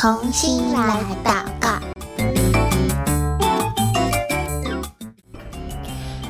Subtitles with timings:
[0.00, 1.78] 同心来祷告。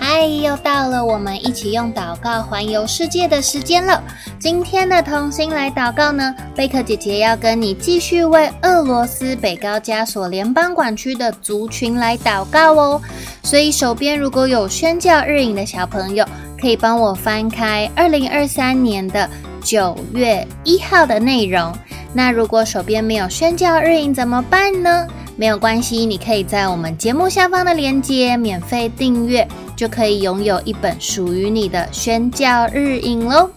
[0.00, 4.02] 嗨，又到了我们一起用祷告环游世界的时间了。
[4.40, 13.00] 今天的同心来祷告呢，贝克姐姐要跟你继续为俄罗斯北高加索联邦管区的族群来祷告哦。
[13.44, 16.26] 所以手边如果有宣教日影的小朋友，
[16.60, 19.30] 可以帮我翻开二零二三年的
[19.62, 21.72] 九月一号的内容。
[22.14, 25.06] 那如果手边没有宣教日影怎么办呢？
[25.34, 33.50] 没有关系，你可以在我们节目下方的链接免费订阅，就可以拥有一本属于你的宣教日影喽。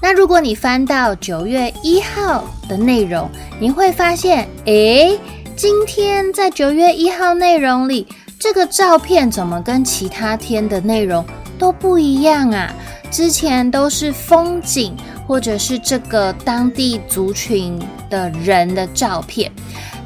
[0.00, 3.28] 那如果你翻到九月一号的内容，
[3.60, 5.18] 你会发现，诶，
[5.54, 8.06] 今天在九月一号内容里，
[8.38, 11.24] 这个照片怎么跟其他天的内容
[11.58, 12.72] 都不一样啊？
[13.10, 17.80] 之前都是风景，或者是这个当地族群
[18.10, 19.50] 的人的照片，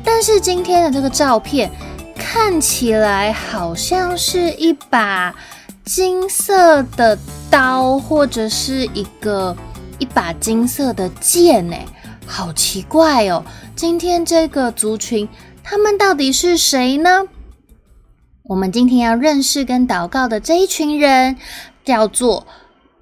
[0.04, 1.70] 但是今天的这个照片
[2.14, 5.34] 看起来好像是一把
[5.84, 7.18] 金色的
[7.50, 9.56] 刀，或者是一个
[9.98, 11.84] 一把金色的剑，哎，
[12.26, 13.44] 好奇怪哦！
[13.74, 15.28] 今天这个族群，
[15.64, 17.24] 他们到底是谁呢？
[18.44, 21.36] 我们今天要认识跟祷告的这一群人，
[21.84, 22.46] 叫做。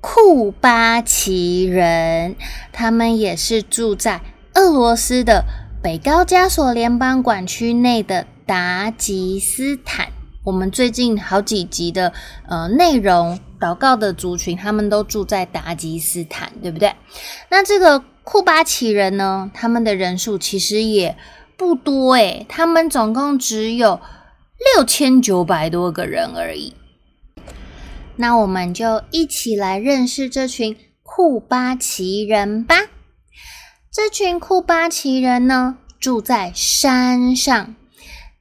[0.09, 2.37] 库巴奇人，
[2.71, 4.21] 他们也是住在
[4.55, 5.45] 俄罗斯的
[5.83, 10.13] 北高加索联邦管区内的达吉斯坦。
[10.45, 12.13] 我们最近好几集的
[12.49, 16.95] 呃内容，祷告的族群，他们都住在达吉斯坦，对不对？
[17.51, 21.17] 那这个库巴奇人呢，他们的人数其实也
[21.57, 24.01] 不多诶，他们总共只有
[24.77, 26.75] 六千九百多个人而已。
[28.17, 32.77] 那我们就一起来认识这群库巴奇人吧。
[33.93, 37.75] 这群库巴奇人呢，住在山上，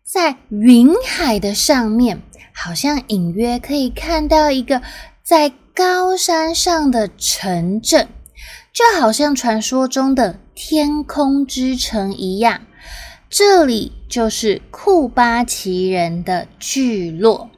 [0.04, 2.22] 在云海的上面，
[2.54, 4.82] 好像隐约可以看到一个
[5.24, 8.10] 在高山上的城镇，
[8.74, 12.62] 就好像传说中的天空之城一样。
[13.30, 17.50] 这里就是库巴奇人的聚落。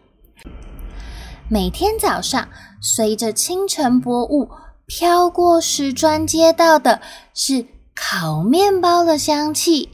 [1.50, 2.50] 每天早上，
[2.82, 4.50] 随着清晨薄雾
[4.86, 7.00] 飘过石砖街道的，
[7.34, 7.66] 是
[7.96, 9.88] 烤面包的香气，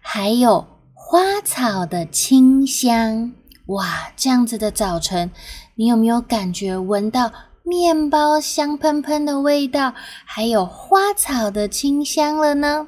[0.00, 0.64] 还有
[0.94, 3.32] 花草的清香。
[3.66, 5.32] 哇，这样子的早晨，
[5.74, 7.32] 你有没有感觉闻到
[7.64, 12.86] 面包香喷喷的味道，还有花草的清香了呢？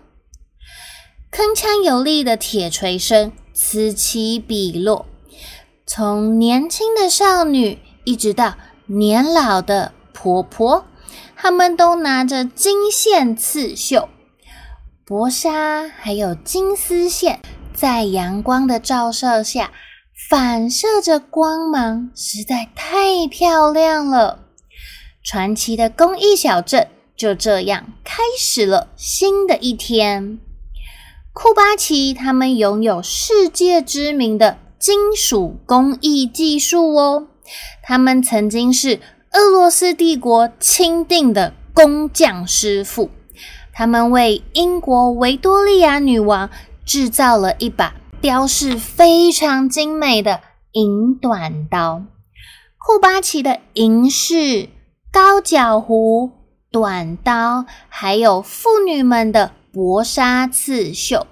[1.33, 5.05] 铿锵有力的铁锤声此起彼落，
[5.85, 7.81] 从年轻的少女。
[8.05, 8.55] 一直到
[8.87, 10.85] 年老的婆婆，
[11.37, 14.09] 他们都拿着金线刺绣、
[15.05, 17.41] 薄纱，还有金丝线，
[17.75, 19.73] 在阳光的照射下
[20.29, 24.41] 反射着光芒，实在太漂亮了。
[25.23, 30.39] 传奇的工艺小镇就这样开始了新的一天。
[31.33, 37.29] 库巴奇他们拥有世界知名的金属工艺技术哦。
[37.83, 39.01] 他们曾经是
[39.33, 43.11] 俄罗斯帝国钦定的工匠师傅，
[43.73, 46.51] 他们为英国维多利亚女王
[46.85, 50.41] 制造了一把雕饰非常精美的
[50.73, 52.05] 银短刀。
[52.79, 54.69] 库巴奇的银饰、
[55.11, 56.31] 高脚壶、
[56.71, 61.27] 短刀，还有妇女们的薄纱刺绣。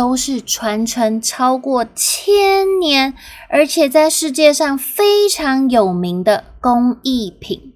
[0.00, 3.12] 都是传承超过千年，
[3.50, 7.74] 而且在世界上非常有名的工艺品。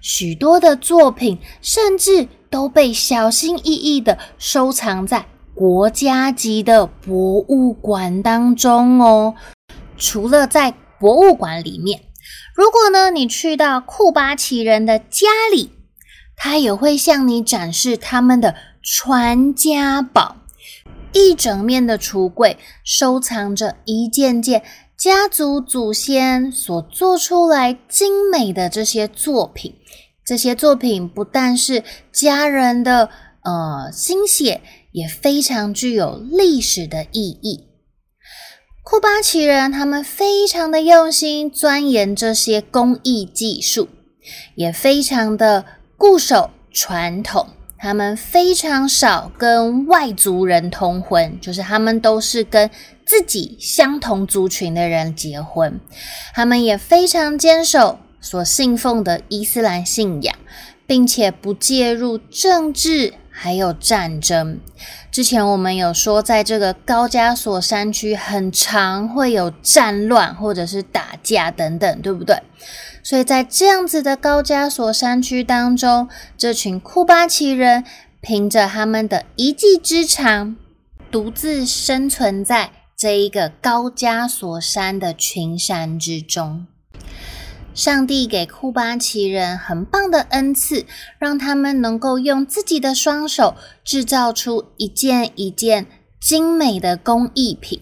[0.00, 9.34] 许多的作品甚至都被小心翼翼地收藏在国家级的博物馆当中哦。
[9.96, 12.02] 除了在博物馆里面，
[12.54, 15.72] 如果呢你去到库巴奇人的家里，
[16.36, 20.36] 他也会向你展示他们的传家宝。
[21.18, 24.62] 一整面的橱柜收藏着一件件
[24.96, 29.74] 家族祖先所做出来精美的这些作品。
[30.24, 31.82] 这些作品不但是
[32.12, 33.10] 家人的
[33.42, 34.60] 呃心血，
[34.92, 37.64] 也非常具有历史的意义。
[38.82, 43.88] 库巴奇人他们非常的用心钻研这些工艺技术，
[44.54, 45.64] 也非常的
[45.96, 47.48] 固守传统。
[47.78, 52.68] 他们非常少跟外族人通婚，就是他们都是跟
[53.06, 55.80] 自己相同族群的人结婚。
[56.34, 60.34] 他们也非常坚守所信奉的伊斯兰信仰，
[60.86, 64.60] 并且不介入政治还有战争。
[65.12, 72.36] 之前我们有说，在这个高加索山区，很常会有战乱或者是打架等等，对不对？
[73.08, 77.82] 所以在这样子的高加索山区当中，这群库巴奇人
[78.20, 80.54] 凭着他们的一技之长，
[81.10, 86.66] 独自生存在这一个高加索山的群山之中。
[87.72, 90.84] 上帝给库巴奇人很棒的恩赐，
[91.18, 95.86] 让他们能够用自己的双手制造出一件一件
[96.20, 97.80] 精美的工艺品。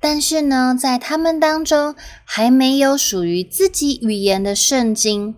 [0.00, 5.34] 但是呢，在他们当中还没有属于自己语言的圣经，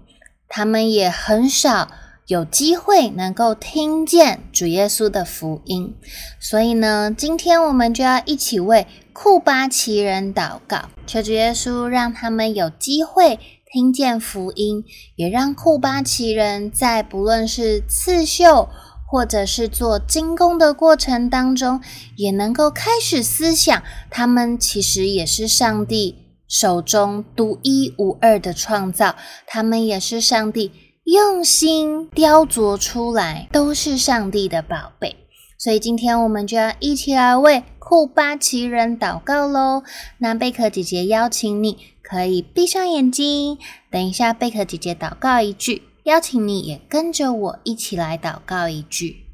[0.49, 1.91] 他们也很少
[2.27, 5.97] 有机会能够听见主耶稣的福音。
[6.39, 13.39] 所以呢，今天我们就要一起为库巴奇人祷告，求主耶稣让他们有机会。
[13.73, 14.85] 听见福音，
[15.15, 18.69] 也让库巴奇人在不论是刺绣
[19.11, 21.81] 或者是做精工的过程当中，
[22.17, 26.15] 也能够开始思想，他们其实也是上帝
[26.47, 29.17] 手中独一无二的创造，
[29.47, 30.71] 他们也是上帝
[31.03, 35.17] 用心雕琢出来，都是上帝的宝贝。
[35.59, 39.83] 所以今天我们就要一起来为库巴奇人祷告喽。
[40.19, 41.79] 那贝壳姐姐邀请你。
[42.03, 43.57] 可以闭上眼睛，
[43.89, 49.27] 等一下贝壳姐姐祷告一句，邀请你也跟着我一起来祷告一句。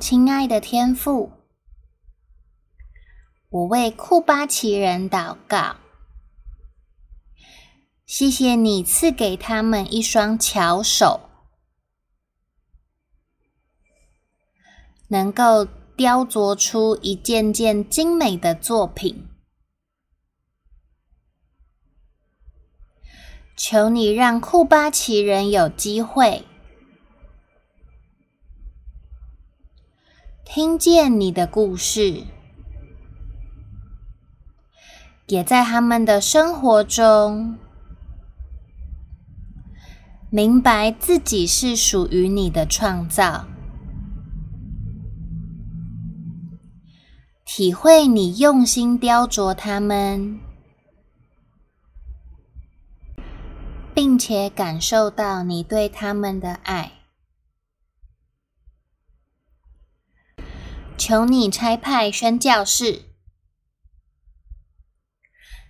[0.00, 1.30] 亲爱的天父，
[3.50, 5.76] 我为库巴奇人祷告，
[8.06, 11.28] 谢谢你赐给他们一双巧手，
[15.08, 19.27] 能够雕琢出一件件精美的作品。
[23.58, 26.44] 求你让库巴奇人有机会。
[30.44, 32.22] 听见你的故事，
[35.26, 37.58] 也在他们的生活中。
[40.30, 43.46] 明白自己是属于你的创造，
[47.44, 50.38] 体会你用心雕琢他们。
[54.18, 56.92] 且感受到你对他们的爱，
[60.96, 63.02] 求你差派宣教士，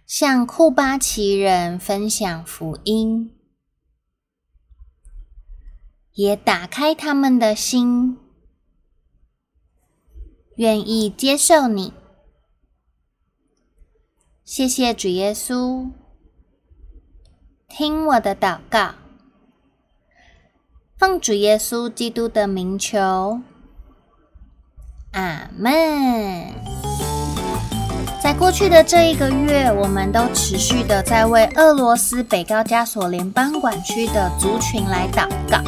[0.06, 3.36] 向库巴奇人分享福音，
[6.14, 8.18] 也打开他们的心，
[10.56, 11.92] 愿意接受你。
[14.44, 16.07] 谢谢主耶稣。
[17.68, 18.94] 听我的祷告，
[20.96, 23.40] 奉主耶稣基督的名求，
[25.12, 26.52] 阿门。
[28.20, 35.62] 在过去的这一个月，我们都持续的在为俄罗斯北高加索联邦管区的族群来祷告。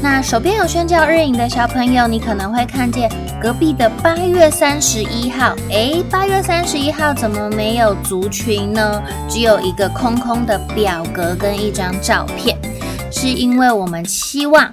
[0.00, 3.10] 那手边有宣教日影的小朋友，你可能会看见
[3.42, 9.02] 隔壁的八月三十一号，诶，八月三十一号怎么没有族群呢？
[9.28, 12.56] 只有一个空空的表格跟一张照片，
[13.10, 14.72] 是因为我们希望，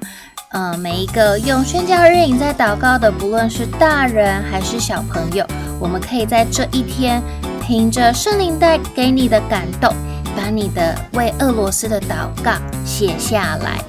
[0.52, 5.44] 呃，每一个用宣教日影在祷告的，不论是大人还是小朋友，
[5.80, 7.24] 我们可以在这一天，
[7.66, 9.92] 凭着圣灵带给你的感动，
[10.38, 12.52] 把你的为俄罗斯的祷告
[12.86, 13.80] 写下来。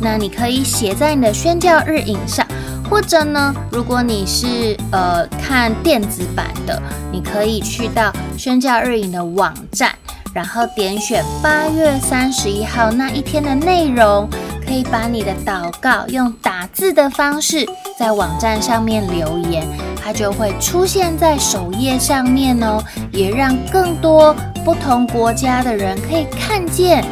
[0.00, 2.46] 那你可以写在你的宣教日影上，
[2.90, 6.82] 或者呢，如果你是呃看电子版的，
[7.12, 9.94] 你可以去到宣教日影的网站，
[10.34, 14.28] 然后点选八月三十一号那一天的内容，
[14.66, 17.64] 可以把你的祷告用打字的方式
[17.96, 19.64] 在网站上面留言，
[20.02, 22.82] 它就会出现在首页上面哦，
[23.12, 27.04] 也让更多不同国家的人可以看见。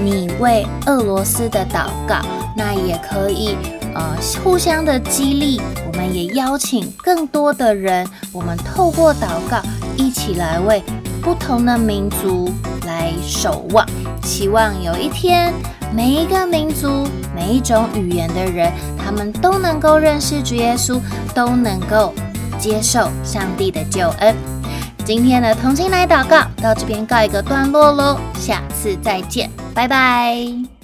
[0.00, 2.20] 你为俄罗斯的祷告，
[2.56, 3.56] 那也可以
[3.98, 5.60] 呃互相的激励。
[5.86, 9.60] 我们也邀请更多的人，我们透过祷告
[9.96, 10.82] 一起来为
[11.20, 12.52] 不同的民族
[12.86, 13.84] 来守望。
[14.22, 15.52] 希望有一天，
[15.92, 21.00] 每一个民族、每一种语言的人，他们都能够认识主耶稣，
[21.34, 22.14] 都能够
[22.58, 24.34] 接受上帝的救恩。
[25.04, 29.50] 今天的同心来祷告到这边告一个段落喽，下次再见。
[29.74, 30.77] 拜拜。